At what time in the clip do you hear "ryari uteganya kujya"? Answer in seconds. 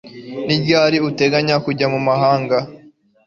0.61-1.85